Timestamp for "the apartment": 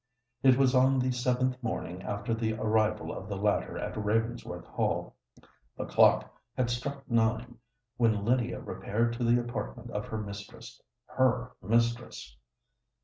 9.23-9.91